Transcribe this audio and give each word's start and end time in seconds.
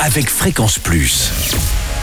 avec 0.00 0.28
Fréquence 0.28 0.78
Plus. 0.78 1.30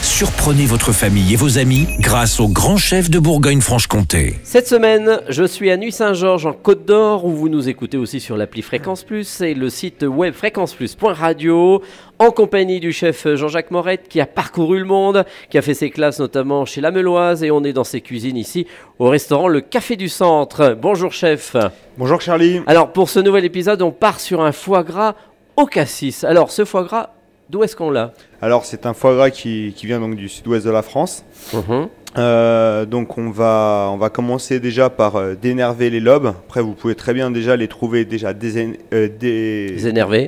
Surprenez 0.02 0.66
votre 0.66 0.92
famille 0.92 1.34
et 1.34 1.36
vos 1.36 1.60
amis 1.60 1.88
grâce 2.00 2.40
au 2.40 2.48
grand 2.48 2.78
chef 2.78 3.10
de 3.10 3.20
Bourgogne-Franche-Comté. 3.20 4.36
Cette 4.44 4.68
semaine, 4.68 5.20
je 5.30 5.44
suis 5.44 5.70
à 5.70 5.78
Nuit-Saint-Georges 5.78 6.46
en 6.46 6.54
Côte 6.54 6.86
d'Or 6.86 7.26
où 7.26 7.32
vous 7.32 7.50
nous 7.50 7.70
écoutez 7.70 7.98
aussi 7.98 8.20
sur 8.20 8.38
l'appli 8.38 8.62
Fréquence 8.62 9.04
Plus 9.04 9.42
et 9.42 9.54
le 9.54 9.70
site 9.70 10.04
web 10.04 10.34
fréquenceplus.radio 10.34 11.82
en 12.18 12.32
compagnie 12.32 12.80
du 12.80 12.94
chef 12.94 13.28
Jean-Jacques 13.36 13.72
Morette 13.72 14.08
qui 14.08 14.20
a 14.20 14.26
parcouru 14.26 14.80
le 14.80 14.86
monde, 14.86 15.24
qui 15.50 15.58
a 15.58 15.62
fait 15.62 15.76
ses 15.76 15.92
classes 15.92 16.20
notamment 16.20 16.66
chez 16.66 16.82
La 16.82 16.92
Meloise 16.92 17.44
et 17.44 17.52
on 17.52 17.64
est 17.64 17.74
dans 17.74 17.84
ses 17.84 18.02
cuisines 18.02 18.38
ici 18.38 18.66
au 18.98 19.10
restaurant 19.10 19.48
Le 19.48 19.62
Café 19.62 19.96
du 19.96 20.10
Centre. 20.10 20.76
Bonjour 20.82 21.12
chef. 21.12 21.56
Bonjour 21.98 22.22
Charlie. 22.22 22.62
Alors 22.66 22.92
pour 22.92 23.10
ce 23.10 23.20
nouvel 23.20 23.46
épisode, 23.46 23.82
on 23.82 23.92
part 23.92 24.20
sur 24.20 24.42
un 24.42 24.52
foie 24.52 24.84
gras 24.84 25.16
au 25.58 25.66
cassis. 25.66 26.24
Alors 26.24 26.52
ce 26.52 26.66
foie 26.66 26.84
gras, 26.84 27.12
d'où 27.52 27.64
est-ce 27.64 27.76
qu'on 27.76 27.92
l'a 27.92 28.14
Alors 28.42 28.66
c'est 28.66 28.86
un 28.86 28.94
foie 28.94 29.14
gras 29.14 29.30
qui, 29.30 29.74
qui 29.76 29.86
vient 29.86 30.00
donc 30.00 30.16
du 30.16 30.30
sud-ouest 30.30 30.66
de 30.66 30.72
la 30.72 30.82
France. 30.82 31.24
Mhm. 31.54 31.88
Euh, 32.18 32.86
donc 32.86 33.18
on 33.18 33.30
va, 33.30 33.90
on 33.94 33.98
va 33.98 34.10
commencer 34.10 34.60
déjà 34.60 34.90
par 34.90 35.16
euh, 35.16 35.34
dénerver 35.42 35.90
les 35.90 36.00
lobes. 36.02 36.28
Après 36.48 36.62
vous 36.62 36.74
pouvez 36.74 36.96
très 36.96 37.14
bien 37.14 37.32
déjà 37.32 37.56
les 37.56 37.68
trouver 37.70 38.04
déjà 38.04 38.34
désén- 38.34 38.76
euh, 38.94 39.08
dé- 39.08 39.76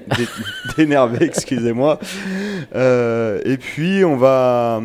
dé- 0.18 0.28
dénervés, 0.78 1.26
excusez-moi. 1.26 2.00
Euh, 2.76 3.40
et 3.46 3.58
puis 3.58 4.06
on 4.06 4.16
va, 4.16 4.82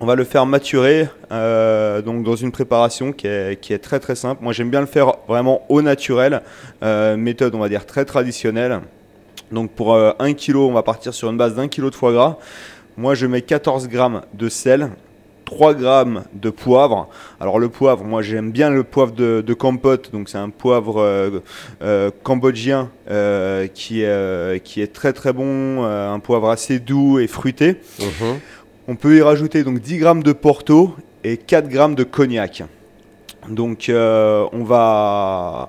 on 0.00 0.06
va 0.06 0.14
le 0.16 0.24
faire 0.24 0.44
maturer 0.46 1.08
donc 1.30 2.22
dans 2.24 2.36
une 2.36 2.52
préparation 2.52 3.12
qui 3.12 3.26
est, 3.26 3.60
qui 3.60 3.72
est 3.72 3.78
très 3.78 4.00
très 4.00 4.14
simple. 4.16 4.42
Moi 4.42 4.52
j'aime 4.52 4.70
bien 4.70 4.80
le 4.80 4.86
faire 4.86 5.12
vraiment 5.28 5.62
au 5.68 5.82
naturel, 5.82 6.42
méthode 7.16 7.54
on 7.54 7.58
va 7.60 7.68
dire 7.68 7.86
très 7.86 8.04
traditionnelle. 8.04 8.80
Donc 9.52 9.70
pour 9.70 9.96
1 9.96 10.32
kg, 10.34 10.56
on 10.56 10.72
va 10.72 10.82
partir 10.82 11.14
sur 11.14 11.30
une 11.30 11.36
base 11.36 11.54
d'un 11.54 11.68
kilo 11.68 11.90
de 11.90 11.94
foie 11.94 12.12
gras. 12.12 12.36
Moi 12.96 13.14
je 13.14 13.26
mets 13.26 13.42
14 13.42 13.88
grammes 13.88 14.22
de 14.34 14.48
sel, 14.48 14.90
3 15.44 15.74
grammes 15.74 16.24
de 16.32 16.50
poivre. 16.50 17.08
Alors 17.40 17.58
le 17.58 17.68
poivre, 17.68 18.04
moi 18.04 18.22
j'aime 18.22 18.50
bien 18.50 18.70
le 18.70 18.84
poivre 18.84 19.12
de, 19.12 19.42
de 19.46 19.54
Kampote, 19.54 20.10
donc 20.12 20.28
c'est 20.28 20.38
un 20.38 20.50
poivre 20.50 21.00
euh, 21.00 21.40
euh, 21.82 22.10
cambodgien 22.22 22.90
euh, 23.10 23.66
qui, 23.66 24.02
est, 24.02 24.06
euh, 24.06 24.58
qui 24.58 24.80
est 24.80 24.92
très 24.92 25.12
très 25.12 25.32
bon, 25.32 25.84
euh, 25.84 26.12
un 26.12 26.18
poivre 26.20 26.48
assez 26.50 26.78
doux 26.78 27.18
et 27.18 27.26
fruité. 27.26 27.76
Mhm. 28.00 28.38
On 28.88 28.96
peut 28.96 29.16
y 29.16 29.22
rajouter 29.22 29.64
donc 29.64 29.80
10 29.80 29.98
grammes 29.98 30.22
de 30.22 30.32
Porto 30.32 30.94
et 31.24 31.36
4 31.36 31.68
grammes 31.68 31.94
de 31.94 32.04
cognac. 32.04 32.62
Donc 33.48 33.88
euh, 33.88 34.46
on, 34.52 34.62
va, 34.64 35.68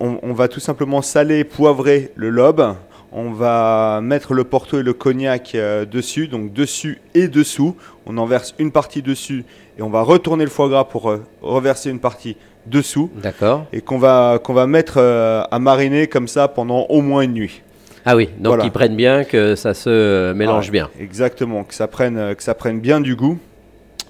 on, 0.00 0.18
on 0.22 0.32
va 0.32 0.48
tout 0.48 0.60
simplement 0.60 1.00
saler, 1.00 1.44
poivrer 1.44 2.12
le 2.16 2.28
lobe. 2.30 2.74
On 3.12 3.30
va 3.30 4.00
mettre 4.02 4.34
le 4.34 4.44
Porto 4.44 4.78
et 4.78 4.82
le 4.82 4.92
cognac 4.92 5.52
euh, 5.54 5.84
dessus, 5.84 6.28
donc 6.28 6.52
dessus 6.52 7.00
et 7.14 7.28
dessous. 7.28 7.76
On 8.04 8.18
en 8.18 8.26
verse 8.26 8.54
une 8.58 8.72
partie 8.72 9.02
dessus 9.02 9.44
et 9.78 9.82
on 9.82 9.90
va 9.90 10.02
retourner 10.02 10.44
le 10.44 10.50
foie 10.50 10.68
gras 10.68 10.84
pour 10.84 11.10
euh, 11.10 11.24
reverser 11.40 11.90
une 11.90 12.00
partie 12.00 12.36
dessous 12.66 13.10
D'accord. 13.22 13.64
et 13.72 13.80
qu'on 13.80 13.98
va, 13.98 14.40
qu'on 14.42 14.54
va 14.54 14.66
mettre 14.66 14.94
euh, 14.98 15.42
à 15.50 15.58
mariner 15.58 16.08
comme 16.08 16.28
ça 16.28 16.48
pendant 16.48 16.86
au 16.88 17.00
moins 17.00 17.22
une 17.22 17.32
nuit. 17.32 17.62
Ah 18.04 18.16
oui, 18.16 18.26
donc 18.38 18.48
Voilà. 18.48 18.64
ils 18.64 18.70
prennent 18.72 18.96
bien 18.96 19.24
que 19.24 19.54
ça 19.56 19.72
se 19.74 20.32
mélange 20.32 20.66
Ouais, 20.66 20.72
bien. 20.72 20.90
Exactement, 21.00 21.64
que 21.64 21.74
ça 21.74 21.88
prenne, 21.88 22.34
que 22.34 22.42
ça 22.42 22.54
prenne 22.54 22.80
bien 22.80 23.00
du 23.00 23.16
goût. 23.16 23.38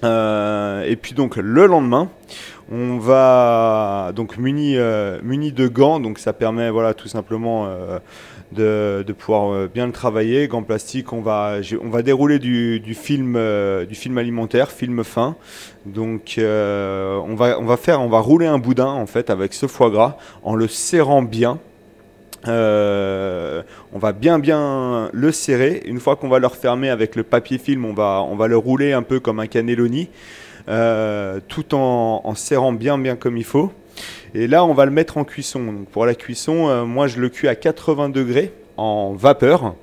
Euh, 0.03 0.83
et 0.83 0.95
puis 0.95 1.13
donc 1.13 1.37
le 1.37 1.65
lendemain, 1.65 2.09
on 2.71 2.97
va 2.97 4.11
donc 4.15 4.37
muni, 4.37 4.77
euh, 4.77 5.19
muni 5.23 5.51
de 5.51 5.67
gants, 5.67 5.99
donc 5.99 6.19
ça 6.19 6.33
permet 6.33 6.69
voilà 6.69 6.93
tout 6.93 7.07
simplement 7.07 7.65
euh, 7.65 7.97
de, 8.51 9.03
de 9.03 9.13
pouvoir 9.13 9.67
bien 9.69 9.87
le 9.87 9.91
travailler. 9.91 10.47
Gants 10.47 10.63
plastiques, 10.63 11.13
on 11.13 11.21
va, 11.21 11.55
on 11.83 11.89
va 11.89 12.01
dérouler 12.01 12.39
du, 12.39 12.79
du 12.79 12.93
film, 12.93 13.39
du 13.87 13.95
film 13.95 14.17
alimentaire, 14.17 14.69
film 14.71 15.03
fin. 15.03 15.35
Donc 15.85 16.35
on 16.37 17.35
va, 17.35 17.59
on 17.59 17.65
va 17.65 17.77
faire, 17.77 18.01
on 18.01 18.09
va 18.09 18.19
rouler 18.19 18.47
un 18.47 18.59
boudin 18.59 18.87
en 18.87 19.07
fait 19.07 19.29
avec 19.29 19.53
ce 19.53 19.65
foie 19.67 19.89
gras 19.89 20.17
en 20.43 20.55
le 20.55 20.67
serrant 20.67 21.21
bien. 21.23 21.59
Euh, 22.47 23.63
on 23.93 23.99
va 23.99 24.11
bien 24.11 24.39
bien 24.39 25.09
le 25.13 25.31
serrer. 25.31 25.83
Une 25.85 25.99
fois 25.99 26.15
qu'on 26.15 26.29
va 26.29 26.39
le 26.39 26.47
refermer 26.47 26.89
avec 26.89 27.15
le 27.15 27.23
papier 27.23 27.57
film, 27.57 27.85
on 27.85 27.93
va, 27.93 28.23
on 28.27 28.35
va 28.35 28.47
le 28.47 28.57
rouler 28.57 28.93
un 28.93 29.03
peu 29.03 29.19
comme 29.19 29.39
un 29.39 29.47
cannelloni, 29.47 30.09
euh, 30.69 31.39
tout 31.47 31.75
en, 31.75 32.35
serrant 32.35 32.73
bien 32.73 32.97
bien 32.97 33.15
comme 33.15 33.37
il 33.37 33.43
faut. 33.43 33.71
Et 34.33 34.47
là, 34.47 34.63
on 34.63 34.73
va 34.73 34.85
le 34.85 34.91
mettre 34.91 35.17
en 35.17 35.23
cuisson. 35.23 35.85
Pour 35.91 36.05
la 36.05 36.15
cuisson, 36.15 36.67
euh, 36.67 36.85
moi 36.85 37.07
je 37.07 37.19
le 37.19 37.29
cuis 37.29 37.47
à 37.47 37.55
80 37.55 38.09
degrés 38.09 38.53
en 38.77 39.13
vapeur. 39.13 39.75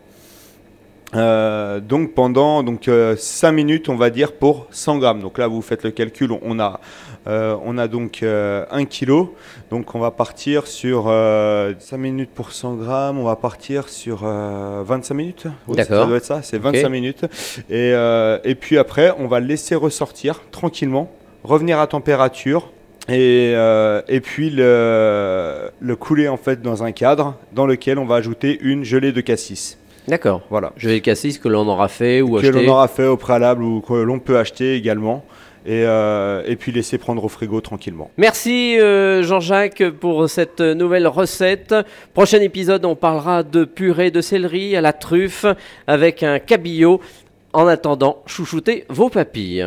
Euh, 1.16 1.80
donc 1.80 2.14
pendant 2.14 2.62
donc, 2.62 2.90
5 3.16 3.52
minutes, 3.52 3.88
on 3.88 3.96
va 3.96 4.10
dire, 4.10 4.32
pour 4.32 4.66
100 4.70 4.98
grammes. 4.98 5.20
Donc 5.20 5.38
là, 5.38 5.46
vous 5.46 5.62
faites 5.62 5.84
le 5.84 5.90
calcul, 5.90 6.30
on 6.42 6.58
a, 6.58 6.80
euh, 7.26 7.56
on 7.64 7.78
a 7.78 7.88
donc 7.88 8.22
1 8.22 8.84
kg. 8.86 9.26
Donc 9.70 9.94
on 9.94 9.98
va 10.00 10.10
partir 10.10 10.66
sur 10.66 11.04
euh, 11.08 11.72
5 11.78 11.96
minutes 11.96 12.30
pour 12.34 12.52
100 12.52 12.74
grammes, 12.74 13.18
on 13.18 13.24
va 13.24 13.36
partir 13.36 13.88
sur 13.88 14.22
euh, 14.24 14.82
25 14.84 15.14
minutes. 15.14 15.46
Oui, 15.68 15.76
D'accord. 15.76 16.02
Ça 16.02 16.06
doit 16.06 16.16
être 16.16 16.24
ça, 16.24 16.42
c'est 16.42 16.58
25 16.58 16.84
Ok. 16.86 16.90
minutes. 16.90 17.24
Et, 17.70 17.92
euh, 17.94 18.38
et 18.44 18.54
puis 18.54 18.78
après, 18.78 19.12
on 19.18 19.26
va 19.26 19.40
le 19.40 19.46
laisser 19.46 19.74
ressortir 19.74 20.42
tranquillement, 20.50 21.10
revenir 21.44 21.78
à 21.78 21.86
température. 21.86 22.70
Et, 23.06 23.52
euh, 23.54 24.00
et 24.08 24.20
puis 24.20 24.48
le, 24.48 25.70
le 25.78 25.96
couler 25.96 26.26
en 26.28 26.38
fait 26.38 26.62
dans 26.62 26.84
un 26.84 26.92
cadre 26.92 27.34
dans 27.52 27.66
lequel 27.66 27.98
on 27.98 28.06
va 28.06 28.14
ajouter 28.16 28.58
une 28.62 28.82
gelée 28.82 29.12
de 29.12 29.20
cassis. 29.20 29.76
D'accord. 30.08 30.42
Voilà. 30.50 30.72
Je 30.76 30.88
vais 30.88 30.94
le 30.94 31.00
cassis 31.00 31.38
que 31.38 31.48
l'on 31.48 31.66
aura 31.66 31.88
fait 31.88 32.20
ou 32.20 32.34
que 32.36 32.46
acheté. 32.46 32.52
l'on 32.52 32.72
aura 32.72 32.88
fait 32.88 33.06
au 33.06 33.16
préalable 33.16 33.62
ou 33.62 33.80
que 33.80 33.94
l'on 33.94 34.18
peut 34.18 34.38
acheter 34.38 34.74
également. 34.74 35.24
Et, 35.66 35.84
euh, 35.86 36.42
et 36.46 36.56
puis 36.56 36.72
laisser 36.72 36.98
prendre 36.98 37.24
au 37.24 37.28
frigo 37.28 37.62
tranquillement. 37.62 38.10
Merci 38.18 38.78
euh, 38.78 39.22
Jean-Jacques 39.22 39.82
pour 39.98 40.28
cette 40.28 40.60
nouvelle 40.60 41.06
recette. 41.06 41.74
Prochain 42.12 42.40
épisode, 42.40 42.84
on 42.84 42.94
parlera 42.96 43.42
de 43.42 43.64
purée 43.64 44.10
de 44.10 44.20
céleri 44.20 44.76
à 44.76 44.82
la 44.82 44.92
truffe 44.92 45.46
avec 45.86 46.22
un 46.22 46.38
cabillaud. 46.38 47.00
En 47.54 47.66
attendant, 47.66 48.18
chouchoutez 48.26 48.84
vos 48.90 49.08
papilles. 49.08 49.66